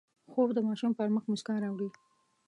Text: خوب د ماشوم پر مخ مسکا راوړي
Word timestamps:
خوب 0.31 0.49
د 0.53 0.59
ماشوم 0.67 0.91
پر 0.97 1.07
مخ 1.15 1.23
مسکا 1.31 1.55
راوړي 1.63 1.89